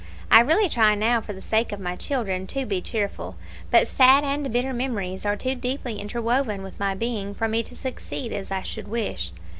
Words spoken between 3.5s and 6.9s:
but sad and bitter memories are too deeply interwoven with